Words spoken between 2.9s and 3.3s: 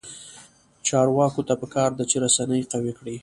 کړي.